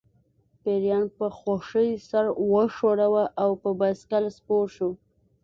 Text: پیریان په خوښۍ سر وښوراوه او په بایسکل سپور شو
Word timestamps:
پیریان 0.61 1.05
په 1.17 1.25
خوښۍ 1.37 1.89
سر 2.09 2.25
وښوراوه 2.51 3.25
او 3.43 3.49
په 3.61 3.69
بایسکل 3.79 4.23
سپور 4.37 4.65
شو 4.75 4.89